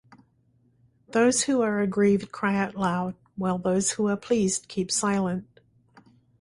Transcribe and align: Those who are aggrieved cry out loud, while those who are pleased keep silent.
Those 1.11 1.43
who 1.43 1.61
are 1.61 1.79
aggrieved 1.79 2.31
cry 2.31 2.55
out 2.55 2.73
loud, 2.73 3.13
while 3.35 3.59
those 3.59 3.91
who 3.91 4.07
are 4.07 4.17
pleased 4.17 4.67
keep 4.67 4.89
silent. 4.89 5.45